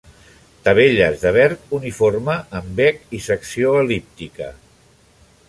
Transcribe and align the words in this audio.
Tavelles 0.67 1.25
de 1.25 1.33
verd 1.35 1.75
uniforme, 1.79 2.39
amb 2.61 2.73
bec 2.81 2.99
i 3.19 3.21
secció 3.27 3.75
el·líptica. 3.83 4.51